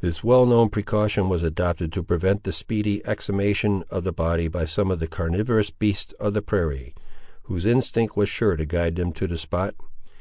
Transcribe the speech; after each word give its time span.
This 0.00 0.22
well 0.22 0.46
known 0.46 0.68
precaution 0.68 1.28
was 1.28 1.42
adopted 1.42 1.90
to 1.94 2.02
prevent 2.04 2.44
the 2.44 2.52
speedy 2.52 3.02
exhumation 3.04 3.82
of 3.90 4.04
the 4.04 4.12
body 4.12 4.46
by 4.46 4.66
some 4.66 4.88
of 4.92 5.00
the 5.00 5.08
carnivorous 5.08 5.70
beasts 5.70 6.12
of 6.20 6.32
the 6.32 6.42
prairie, 6.42 6.94
whose 7.46 7.66
instinct 7.66 8.16
was 8.16 8.28
sure 8.28 8.54
to 8.54 8.66
guide 8.66 8.94
them 8.94 9.10
to 9.14 9.26
the 9.26 9.36
spot. 9.36 9.74